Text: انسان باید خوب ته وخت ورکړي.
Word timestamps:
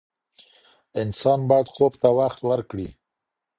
انسان 1.01 1.39
باید 1.49 1.67
خوب 1.73 1.93
ته 2.01 2.09
وخت 2.19 2.39
ورکړي. 2.49 2.89